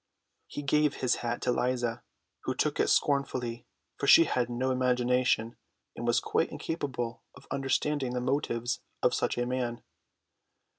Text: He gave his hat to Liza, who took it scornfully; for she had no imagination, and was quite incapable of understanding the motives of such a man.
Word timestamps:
He 0.47 0.63
gave 0.63 0.95
his 0.95 1.17
hat 1.17 1.43
to 1.43 1.51
Liza, 1.51 2.01
who 2.45 2.55
took 2.55 2.79
it 2.79 2.87
scornfully; 2.89 3.67
for 3.99 4.07
she 4.07 4.23
had 4.23 4.49
no 4.49 4.71
imagination, 4.71 5.55
and 5.95 6.07
was 6.07 6.19
quite 6.19 6.49
incapable 6.49 7.21
of 7.35 7.45
understanding 7.51 8.15
the 8.15 8.19
motives 8.21 8.79
of 9.03 9.13
such 9.13 9.37
a 9.37 9.45
man. 9.45 9.83